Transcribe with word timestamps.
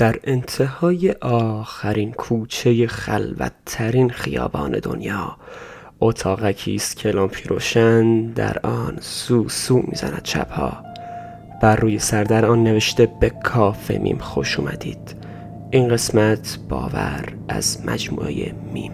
در 0.00 0.16
انتهای 0.24 1.12
آخرین 1.22 2.12
کوچه 2.12 2.86
خلوتترین 2.86 4.10
خیابان 4.10 4.78
دنیا 4.82 5.36
اتاقکی 6.00 6.74
است 6.74 6.96
که 6.96 7.08
لامپی 7.10 7.48
روشن 7.48 8.26
در 8.26 8.58
آن 8.62 8.98
سو 9.00 9.48
سو 9.48 9.82
می‌زند 9.88 10.20
شبها. 10.24 10.72
بر 11.62 11.76
روی 11.76 11.98
سر 11.98 12.24
در 12.24 12.46
آن 12.46 12.64
نوشته 12.64 13.08
به 13.20 13.30
کافه 13.30 13.98
میم 13.98 14.18
خوش 14.18 14.58
اومدید. 14.58 15.16
این 15.70 15.88
قسمت 15.88 16.58
باور 16.68 17.24
از 17.48 17.86
مجموعه 17.86 18.52
میم. 18.72 18.92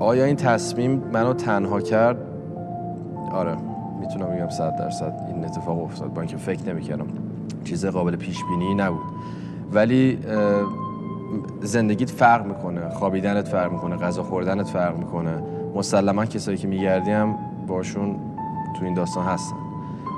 آیا 0.00 0.24
این 0.24 0.36
تصمیم 0.36 1.02
منو 1.12 1.34
تنها 1.34 1.80
کرد؟ 1.80 2.16
آره 3.32 3.56
می‌تونم 4.00 4.26
بگم 4.26 4.50
صد 4.50 4.76
درصد 4.76 5.14
این 5.34 5.44
اتفاق 5.44 5.82
افتاد. 5.82 6.14
با 6.14 6.20
اینکه 6.20 6.36
فکر 6.36 6.62
نمی‌کردم. 6.62 7.33
چیز 7.64 7.86
قابل 7.86 8.16
پیش 8.16 8.44
بینی 8.44 8.74
نبود. 8.74 9.04
ولی 9.72 10.18
زندگیت 11.60 12.10
فرق 12.10 12.46
می‌کنه. 12.46 12.90
خوابیدنت 12.90 13.48
فرق 13.48 13.72
می‌کنه. 13.72 13.96
غذا 13.96 14.22
خوردنت 14.22 14.66
فرق 14.66 14.96
می‌کنه. 14.96 15.42
مسلما 15.74 16.26
کسایی 16.26 16.56
که 16.56 16.68
میگردی 16.68 17.10
هم 17.10 17.38
باشون 17.66 18.16
تو 18.78 18.84
این 18.84 18.94
داستان 18.94 19.24
هستن. 19.24 19.56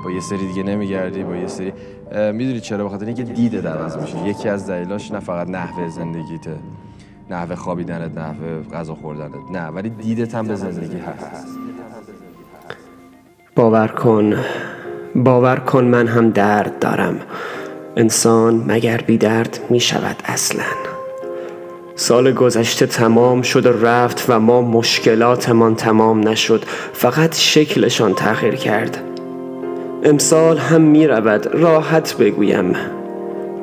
با 0.05 0.11
یه 0.11 0.19
سری 0.19 0.47
دیگه 0.47 0.63
نمیگردی 0.63 1.23
با 1.23 1.35
یه 1.35 1.47
سری 1.47 1.73
می‌دونی 2.11 2.59
چرا؟ 2.59 2.85
بخاطر 2.85 3.05
اینکه 3.05 3.23
دیده 3.23 3.69
عوض 3.69 3.97
میشه. 3.97 4.27
یکی 4.27 4.49
از 4.49 4.69
دلیلاش 4.69 5.11
نه 5.11 5.19
فقط 5.19 5.49
نحوه 5.49 5.89
زندگیته 5.89 6.55
نحوه 7.29 7.55
خوابیدنت 7.55 8.17
نحوه 8.17 8.63
غذا 8.73 8.95
خوردنت. 8.95 9.51
نه 9.51 9.67
ولی 9.67 9.89
دیدت 9.89 10.35
هم 10.35 10.47
به 10.47 10.55
زندگی 10.55 10.97
هست. 10.97 11.47
باور 13.55 13.87
کن. 13.87 14.33
باور 15.17 15.55
کن 15.55 15.83
من 15.83 16.07
هم 16.07 16.29
درد 16.29 16.79
دارم. 16.79 17.19
انسان 17.95 18.63
مگر 18.67 18.97
بی 18.97 19.17
درد 19.17 19.59
می 19.69 19.79
شود 19.79 20.15
اصلا. 20.25 20.63
سال 21.95 22.31
گذشته 22.31 22.85
تمام 22.85 23.41
شد 23.41 23.65
و 23.65 23.85
رفت 23.85 24.25
و 24.29 24.39
ما 24.39 24.61
مشکلاتمان 24.61 25.75
تمام 25.75 26.27
نشد. 26.27 26.63
فقط 26.93 27.35
شکلشان 27.35 28.13
تغییر 28.13 28.55
کرد. 28.55 28.97
امسال 30.03 30.57
هم 30.57 30.81
می 30.81 31.07
رود 31.07 31.47
راحت 31.47 32.17
بگویم. 32.17 32.75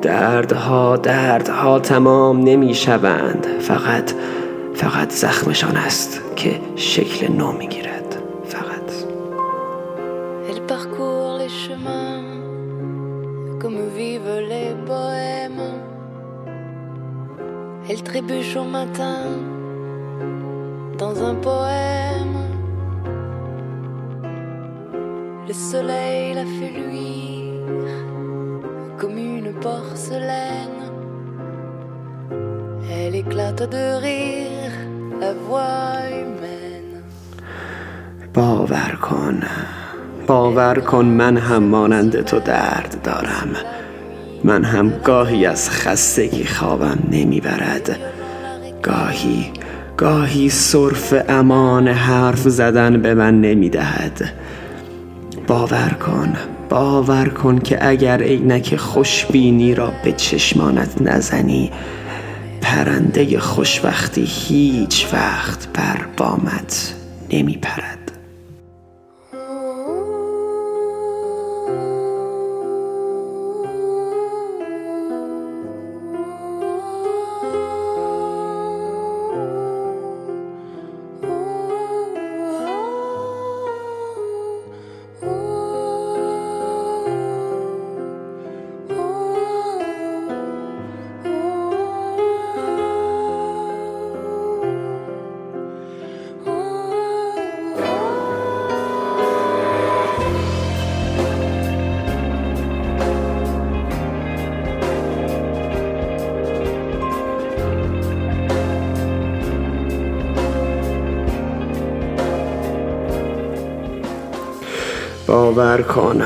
دردها 0.01 0.97
دردها 0.97 1.79
تمام 1.79 2.39
نمی 2.39 2.73
شوند. 2.73 3.47
فقط 3.59 4.11
فقط 4.73 5.11
زخمشان 5.11 5.77
است 5.77 6.21
که 6.35 6.59
شکل 6.75 7.31
نو 7.31 7.51
می 7.51 7.67
گیرد. 7.67 7.94
parcourt 11.64 11.64
les 11.64 11.64
chemins 11.64 12.22
comme 13.60 13.78
vivent 13.96 14.40
les 14.48 14.74
bohèmes. 14.86 15.74
Elle 17.88 18.02
trébuche 18.02 18.56
au 18.56 18.64
matin 18.64 19.24
dans 20.98 21.22
un 21.22 21.34
poème. 21.34 22.38
Le 25.48 25.52
soleil 25.52 26.34
la 26.34 26.44
fait 26.44 26.72
luire 26.80 27.96
comme 28.98 29.18
une 29.18 29.52
porcelaine. 29.54 30.80
Elle 32.92 33.14
éclate 33.14 33.68
de 33.70 34.00
rire, 34.00 34.72
la 35.20 35.32
voix 35.32 36.08
humaine. 36.10 36.60
باور 38.34 38.94
کن 39.02 39.42
باور 40.27 40.79
کن 40.79 41.05
من 41.05 41.37
هم 41.37 41.63
مانند 41.63 42.21
تو 42.21 42.39
درد 42.39 42.97
دارم. 43.03 43.55
من 44.43 44.63
هم 44.63 44.89
گاهی 44.89 45.45
از 45.45 45.69
خستگی 45.69 46.45
خوابم 46.45 46.99
نمی‌برد. 47.11 47.99
گاهی 48.83 49.51
گاهی 49.97 50.49
صرف 50.49 51.13
امان 51.29 51.87
حرف 51.87 52.39
زدن 52.39 53.01
به 53.01 53.13
من 53.13 53.41
نمی‌دهد. 53.41 54.31
باور 55.47 55.89
کن 56.05 56.33
باور 56.69 57.29
کن 57.29 57.59
که 57.59 57.87
اگر 57.87 58.21
عینک 58.21 58.75
خوشبینی 58.75 59.75
را 59.75 59.91
به 60.03 60.11
چشمانت 60.11 61.01
نزنی 61.01 61.71
پرنده 62.61 63.39
خوشبختی 63.39 64.23
هیچ 64.27 65.07
وقت 65.13 65.67
بر 65.73 66.05
بامت 66.17 66.93
نمی 67.33 67.57
باور 115.27 115.81
کن. 115.81 116.21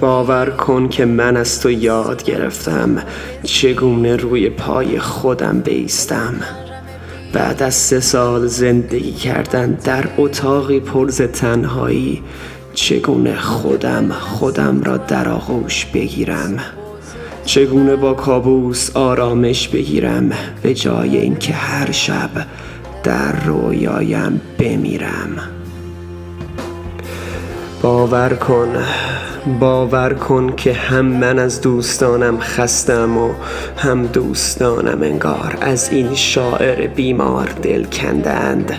باور 0.00 0.50
کن 0.50 0.88
که 0.88 1.04
من 1.04 1.36
از 1.36 1.60
تو 1.60 1.70
یاد 1.70 2.22
گرفتم. 2.22 3.02
چگونه 3.42 4.16
روی 4.16 4.50
پای 4.50 4.98
خودم 4.98 5.60
بیستم. 5.60 6.34
بعد 7.32 7.62
از 7.62 7.74
سه 7.74 8.00
سال 8.00 8.46
زندگی 8.46 9.12
کردن 9.12 9.72
در 9.72 10.04
اتاقی 10.18 10.80
پرز 10.80 11.22
تنهایی 11.22 12.22
چگونه 12.74 13.36
خودم 13.36 14.12
خودم 14.12 14.82
را 14.82 14.96
در 14.96 15.28
آغوش 15.28 15.86
بگیرم؟ 15.86 16.56
چگونه 17.44 17.96
با 17.96 18.14
کابوس 18.14 18.96
آرامش 18.96 19.68
بگیرم؟ 19.68 20.30
به 20.62 20.74
جای 20.74 21.16
اینکه 21.16 21.52
هر 21.52 21.92
شب 21.92 22.30
در 23.04 23.44
رویایم 23.46 24.40
بمیرم. 24.58 25.61
باور 27.82 28.34
کن. 28.34 28.68
باور 29.60 30.14
کن 30.14 30.56
که 30.56 30.72
هم 30.72 31.04
من 31.04 31.38
از 31.38 31.60
دوستانم 31.60 32.40
خستم 32.40 33.18
و 33.18 33.32
هم 33.76 34.06
دوستانم 34.06 35.02
انگار 35.02 35.58
از 35.60 35.88
این 35.92 36.14
شاعر 36.14 36.86
بیمار 36.86 37.48
دل 37.62 37.84
کندند. 37.84 38.72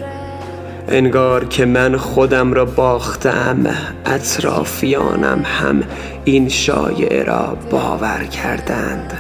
انگار 0.88 1.46
که 1.46 1.66
من 1.66 1.98
خودم 1.98 2.54
را 2.54 2.66
باختم 2.66 3.66
اطرافیانم 4.06 5.42
هم 5.46 5.84
این 6.26 6.50
شایعه 6.50 7.24
را 7.24 7.58
باور 7.72 8.24
کردند. 8.24 9.14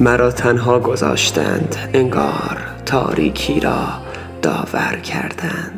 مرا 0.00 0.30
تنها 0.30 0.78
گذاشتند 0.78 1.76
انگار 1.94 2.58
تاریکی 2.86 3.60
را 3.60 3.84
داور 4.42 4.96
کردند. 4.96 5.75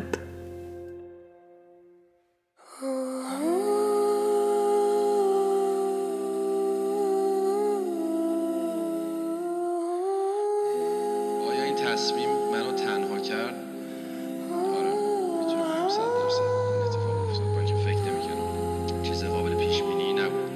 این 16.35 16.83
اتفاق 16.87 17.17
افتاد. 17.31 17.49
با 17.55 17.59
اینکه 17.59 17.75
فکر 17.75 18.03
نمی‌کردم. 18.09 19.03
چیز 19.03 19.25
قابل 19.25 19.55
پیش 19.55 19.83
بینی 19.83 20.13
نبود. 20.13 20.51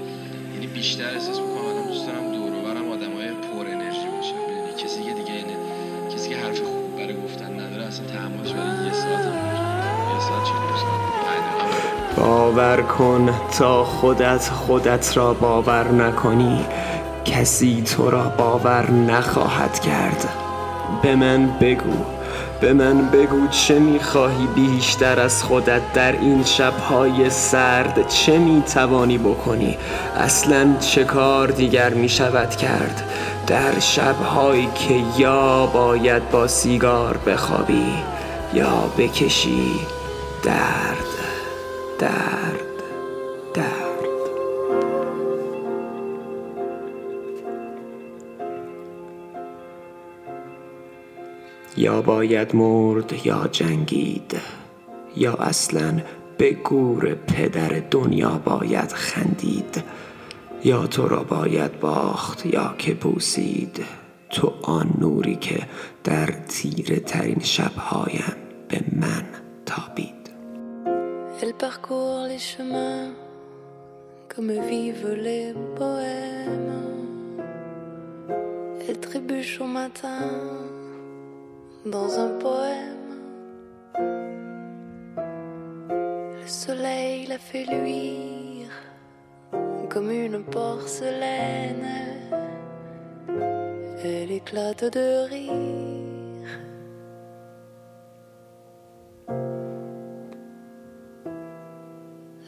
یعنی 0.55 0.67
بیشتر 0.67 1.11
احساس 1.15 1.39
می‌کنم 1.41 1.67
الان 1.71 1.87
دوست 1.89 2.07
دارم 2.07 2.33
دور 2.33 2.53
و 2.59 2.61
برم 2.67 2.89
آدمای 2.97 3.29
پر 3.31 3.67
انرژی 3.75 4.09
باشن 4.17 4.39
می‌دونی 4.49 4.73
کسی 4.83 5.03
که 5.03 5.13
دیگه 5.13 5.33
اینه 5.33 5.57
کسی 6.15 6.29
که 6.31 6.37
حرف 6.37 6.59
خوب 6.59 6.97
برای 6.97 7.17
گفتن 7.25 7.61
نداره 7.61 7.85
اصلا 7.85 8.07
تحملش 8.07 8.53
برای 8.53 8.87
یه 8.87 8.93
ساعت 8.93 9.25
هم. 9.27 9.35
یه 10.15 10.21
ساعت 10.21 10.45
چه 10.45 10.53
ساعت. 10.83 11.03
باور 12.17 12.83
کن 12.83 13.35
تا 13.59 13.85
خودت 13.85 14.49
خودت 14.49 15.17
را 15.17 15.35
باور 15.35 15.89
نکنی 15.89 16.65
کسی 17.25 17.83
تو 17.83 18.11
را 18.11 18.23
باور 18.39 18.91
نخواهد 18.91 19.81
کرد. 19.81 20.29
به 21.03 21.17
من 21.17 21.59
بگو. 21.61 22.22
به 22.63 22.73
من 22.73 23.09
بگو 23.09 23.49
چه 23.49 23.79
می‌خواهی 23.79 24.47
بیشتر 24.47 25.21
از 25.21 25.43
خودت 25.43 25.93
در 25.93 26.13
این 26.13 26.45
شبهای 26.45 27.31
سرد 27.31 28.09
چه 28.09 28.39
می‌توانی 28.39 29.19
بکنی؟ 29.19 29.79
اصلا 30.17 30.77
چه 30.81 31.05
کار 31.05 31.49
دیگر 31.49 31.95
می‌شود 31.95 32.57
کرد؟ 32.57 33.03
در 33.47 33.81
شبهایی 33.81 34.69
که 34.75 35.03
یا 35.19 35.67
باید 35.67 36.31
با 36.31 36.47
سیگار 36.47 37.19
بخوابی 37.27 37.93
یا 38.55 38.91
بکشی 38.99 39.81
درد 40.45 41.07
درد. 41.99 42.42
یا 51.83 52.03
باید 52.03 52.57
مرد 52.57 53.27
یا 53.27 53.49
جنگید 53.53 54.41
یا 55.17 55.33
اصلا 55.33 56.03
به 56.39 56.53
گور 56.53 57.15
پدر 57.15 57.83
دنیا 57.91 58.41
باید 58.45 58.93
خندید 58.93 59.83
یا 60.65 60.87
تو 60.87 61.09
را 61.09 61.25
باید 61.25 61.81
باخت 61.81 62.47
یا 62.47 62.75
که 62.79 62.95
پوسید 62.95 63.85
تو 64.31 64.53
آن 64.63 64.95
نوری 65.01 65.37
که 65.37 65.59
در 66.05 66.27
تیره 66.27 67.01
ترین 67.01 67.41
شبهایم 67.41 68.37
به 68.69 68.81
من 68.93 69.25
تابید 69.67 70.23
Elle 71.41 71.59
parcourt 71.67 72.29
les 72.33 72.45
chemins 72.51 73.09
comme 74.33 74.53
vivent 74.71 75.17
les 75.29 75.47
bohèmes. 75.79 76.77
Elle 78.87 79.01
trébuche 79.01 79.61
au 79.61 79.67
matin 79.81 80.21
dans 81.86 82.20
un 82.20 82.30
poème. 82.40 83.12
Le 86.42 86.48
soleil 86.48 87.28
la 87.28 87.38
fait 87.38 87.66
luire 87.66 88.72
comme 89.90 90.12
une 90.12 90.44
porcelaine. 90.44 91.88
Elle 94.04 94.32
éclate 94.32 94.86
de 94.98 95.28
rire. 95.30 96.52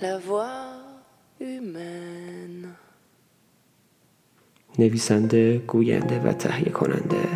La 0.02 0.18
voix 0.18 0.68
humaine. 1.40 2.76
نویسنده 4.80 5.58
گوینده 5.58 6.20
و 6.20 6.34
تهیه 6.34 6.70
کننده 6.70 7.33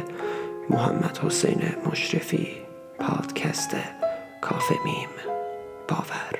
محمد 0.71 1.19
حسین 1.19 1.63
مشرفی 1.87 2.49
پادکست 2.99 3.77
کافه 4.41 4.75
میم 4.85 5.09
باور. 5.89 6.38